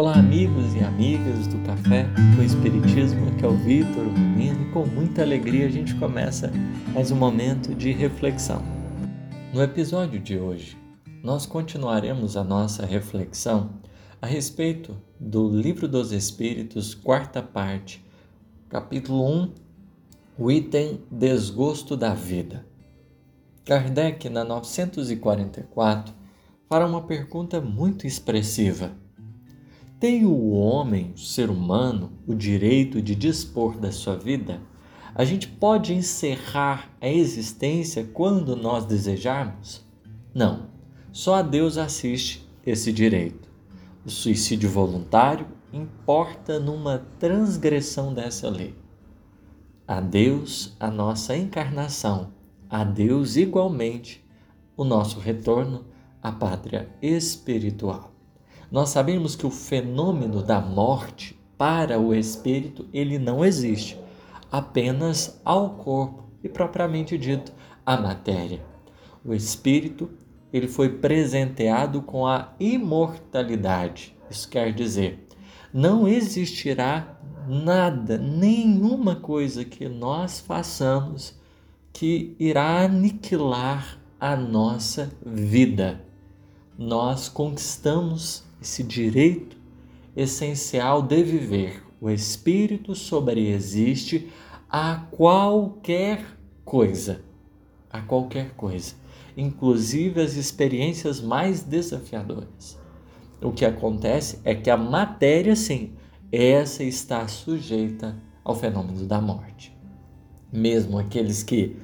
[0.00, 4.86] Olá, amigos e amigas do Café com Espiritismo, aqui é o Vitor Menino e com
[4.86, 6.50] muita alegria a gente começa
[6.94, 8.62] mais um momento de reflexão.
[9.52, 10.74] No episódio de hoje,
[11.22, 13.74] nós continuaremos a nossa reflexão
[14.22, 18.02] a respeito do Livro dos Espíritos, quarta parte,
[18.70, 19.54] capítulo 1,
[20.38, 22.64] o item Desgosto da Vida.
[23.66, 26.14] Kardec, na 944,
[26.70, 28.98] fará uma pergunta muito expressiva
[30.00, 34.62] tem o homem, o ser humano, o direito de dispor da sua vida?
[35.14, 39.84] A gente pode encerrar a existência quando nós desejarmos?
[40.34, 40.70] Não.
[41.12, 43.50] Só a Deus assiste esse direito.
[44.02, 48.74] O suicídio voluntário importa numa transgressão dessa lei.
[49.86, 52.32] A Deus a nossa encarnação,
[52.70, 54.24] a Deus igualmente
[54.74, 55.84] o nosso retorno
[56.22, 58.10] à pátria espiritual.
[58.70, 63.98] Nós sabemos que o fenômeno da morte para o espírito ele não existe,
[64.50, 67.52] apenas ao corpo e propriamente dito
[67.84, 68.62] à matéria.
[69.24, 70.08] O espírito
[70.52, 74.16] ele foi presenteado com a imortalidade.
[74.30, 75.26] Isso quer dizer,
[75.72, 81.34] não existirá nada, nenhuma coisa que nós façamos
[81.92, 86.04] que irá aniquilar a nossa vida.
[86.78, 89.56] Nós conquistamos esse direito
[90.16, 91.82] essencial de viver.
[92.00, 94.30] O espírito sobreexiste
[94.68, 96.24] a qualquer
[96.64, 97.22] coisa,
[97.90, 98.94] a qualquer coisa,
[99.36, 102.78] inclusive as experiências mais desafiadoras.
[103.42, 105.92] O que acontece é que a matéria, sim,
[106.30, 109.76] essa está sujeita ao fenômeno da morte.
[110.52, 111.76] Mesmo aqueles que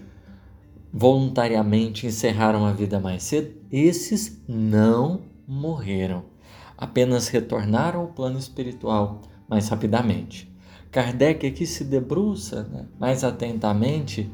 [0.93, 6.25] voluntariamente encerraram a vida mais cedo, esses não morreram
[6.77, 10.53] apenas retornaram ao plano espiritual mais rapidamente.
[10.91, 14.31] Kardec aqui se debruça né, mais atentamente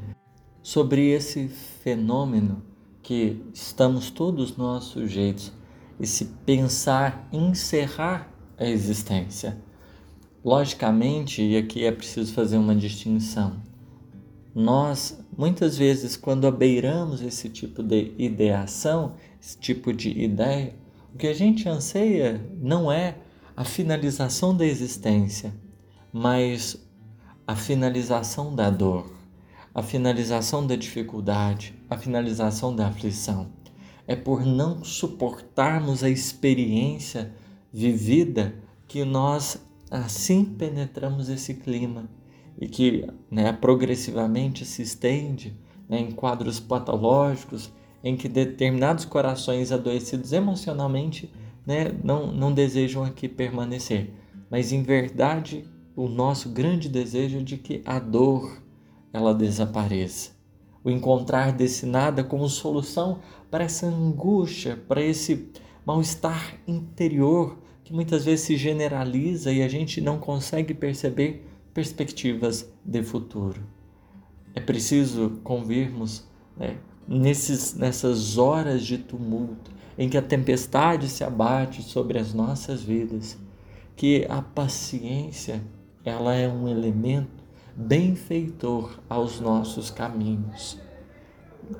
[0.63, 2.63] sobre esse fenômeno
[3.03, 5.53] que estamos todos nós sujeitos,
[5.99, 9.61] esse pensar encerrar a existência.
[10.45, 13.61] Logicamente, e aqui é preciso fazer uma distinção,
[14.55, 20.75] nós muitas vezes, quando abeiramos esse tipo de ideação, esse tipo de ideia,
[21.15, 23.17] o que a gente anseia não é
[23.55, 25.55] a finalização da existência,
[26.13, 26.83] mas
[27.47, 29.13] a finalização da dor,
[29.75, 33.53] a finalização da dificuldade, a finalização da aflição.
[34.07, 37.33] É por não suportarmos a experiência
[37.73, 38.55] vivida
[38.89, 39.59] que nós
[39.91, 42.09] assim penetramos esse clima
[42.59, 45.55] e que né, progressivamente se estende
[45.89, 47.71] né, em quadros patológicos
[48.03, 51.33] em que determinados corações adoecidos emocionalmente
[51.67, 54.13] né, não, não desejam aqui permanecer.
[54.51, 55.65] Mas em verdade,
[55.95, 58.63] o nosso grande desejo é de que a dor
[59.13, 60.31] ela desapareça.
[60.85, 63.21] O encontrar desse nada como solução
[63.51, 65.51] para essa angústia, para esse
[65.87, 73.03] mal-estar interior que muitas vezes se generaliza e a gente não consegue perceber perspectivas de
[73.03, 73.63] futuro.
[74.55, 76.27] É preciso convirmos
[76.57, 76.77] né,
[77.07, 83.37] nesses, nessas horas de tumulto, em que a tempestade se abate sobre as nossas vidas,
[83.95, 85.63] que a paciência
[86.05, 87.43] ela é um elemento
[87.77, 90.79] benfeitor aos nossos caminhos.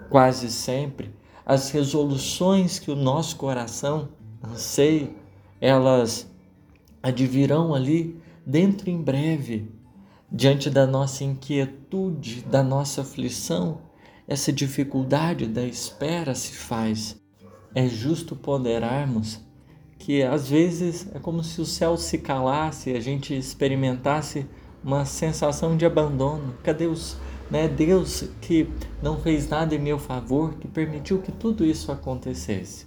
[0.09, 1.13] Quase sempre,
[1.45, 4.09] as resoluções que o nosso coração
[4.43, 5.11] anseia,
[5.61, 6.31] elas
[7.03, 9.71] advirão ali dentro em breve,
[10.31, 13.81] diante da nossa inquietude, da nossa aflição,
[14.27, 17.21] essa dificuldade da espera se faz.
[17.75, 19.41] É justo ponderarmos
[19.99, 24.47] que às vezes é como se o céu se calasse e a gente experimentasse
[24.83, 26.55] uma sensação de abandono.
[26.63, 27.17] Cadê os,
[27.51, 28.69] né, Deus que
[29.01, 32.87] não fez nada em meu favor, que permitiu que tudo isso acontecesse?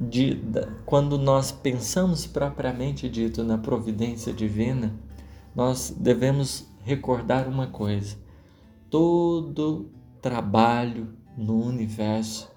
[0.00, 4.92] De, da, quando nós pensamos propriamente dito na providência divina,
[5.54, 8.16] nós devemos recordar uma coisa:
[8.90, 9.88] todo
[10.22, 12.48] trabalho no universo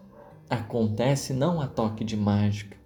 [0.48, 2.78] acontece não a toque de mágica,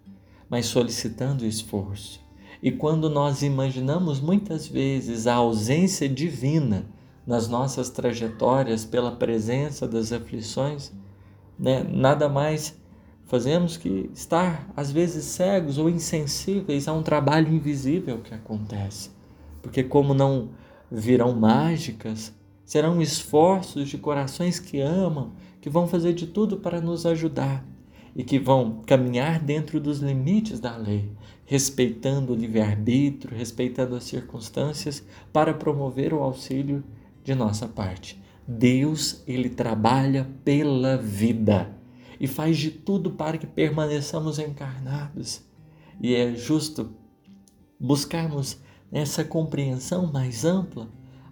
[0.50, 2.22] mas solicitando esforço.
[2.64, 6.86] E quando nós imaginamos muitas vezes a ausência divina
[7.28, 10.94] nas nossas trajetórias pela presença das aflições,
[11.58, 12.80] né, nada mais
[13.26, 19.12] fazemos que estar às vezes cegos ou insensíveis a um trabalho invisível que acontece.
[19.62, 20.50] Porque como não
[20.90, 22.34] virão mágicas,
[22.70, 27.66] serão esforços de corações que amam, que vão fazer de tudo para nos ajudar.
[28.16, 31.12] e que vão caminhar dentro dos limites da lei,
[31.46, 36.84] respeitando o livre-arbítrio, respeitando as circunstâncias para promover o auxílio
[37.24, 38.22] de nossa parte.
[38.48, 41.72] Deus, ele trabalha pela vida
[42.20, 45.42] e faz de tudo para que permaneçamos encarnados.
[46.02, 46.92] E é justo
[47.80, 48.60] buscarmos
[48.92, 50.90] essa compreensão mais ampla,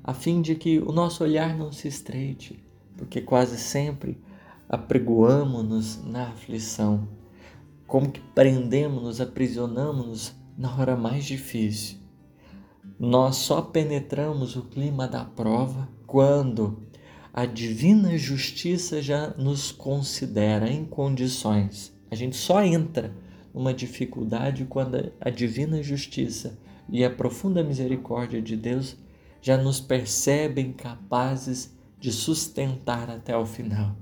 [0.07, 2.63] a fim de que o nosso olhar não se estreite,
[2.95, 4.18] porque quase sempre
[4.69, 7.06] apregoamos-nos na aflição,
[7.86, 11.98] como que prendemos-nos, aprisionamos-nos na hora mais difícil.
[12.98, 16.83] Nós só penetramos o clima da prova quando
[17.33, 21.94] a divina justiça já nos considera em condições.
[22.10, 23.13] A gente só entra
[23.53, 26.57] numa dificuldade quando a divina justiça
[26.89, 28.95] e a profunda misericórdia de Deus
[29.48, 33.96] já nos percebem capazes de sustentar até o final.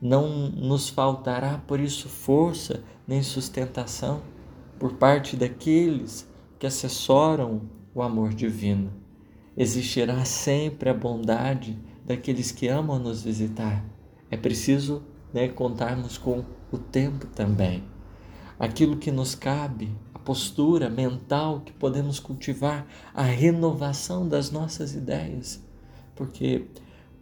[0.00, 4.22] Não nos faltará, por isso, força nem sustentação
[4.78, 6.26] por parte daqueles
[6.58, 8.90] que assessoram o amor divino.
[9.54, 13.84] Existirá sempre a bondade daqueles que amam nos visitar.
[14.30, 15.02] É preciso
[15.34, 17.84] né, contarmos com o tempo também.
[18.58, 25.62] Aquilo que nos cabe, postura mental que podemos cultivar, a renovação das nossas ideias.
[26.14, 26.66] Porque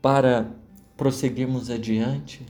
[0.00, 0.50] para
[0.96, 2.46] prosseguirmos adiante,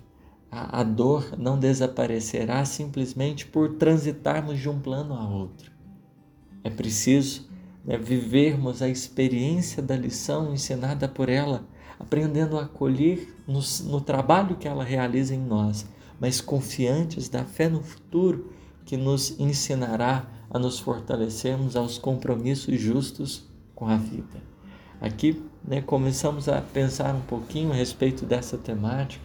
[0.50, 5.70] a, a dor não desaparecerá simplesmente por transitarmos de um plano a outro.
[6.64, 7.48] É preciso
[7.84, 11.64] né, vivermos a experiência da lição ensinada por ela,
[11.98, 15.86] aprendendo a acolher no, no trabalho que ela realiza em nós,
[16.18, 18.52] mas confiantes da fé no futuro
[18.84, 23.44] que nos ensinará a nos fortalecermos aos compromissos justos
[23.74, 24.42] com a vida.
[25.00, 29.24] Aqui né, começamos a pensar um pouquinho a respeito dessa temática,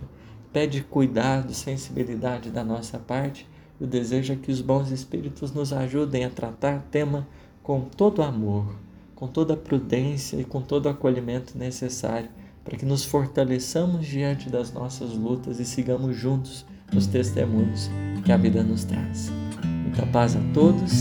[0.54, 3.46] pede cuidado, sensibilidade da nossa parte.
[3.80, 7.28] O desejo é que os bons espíritos nos ajudem a tratar o tema
[7.62, 8.74] com todo amor,
[9.16, 12.30] com toda a prudência e com todo o acolhimento necessário
[12.66, 17.90] para que nos fortaleçamos diante das nossas lutas e sigamos juntos nos testemunhos
[18.26, 19.45] que a vida nos traz.
[19.96, 20.92] Muita paz a todos.